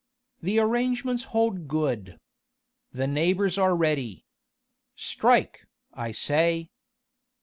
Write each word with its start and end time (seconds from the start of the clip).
The 0.41 0.57
arrangements 0.57 1.25
hold 1.25 1.67
good. 1.67 2.19
The 2.91 3.05
neighbours 3.05 3.59
are 3.59 3.75
ready. 3.77 4.25
Strike, 4.95 5.67
I 5.93 6.11
say!" 6.11 6.71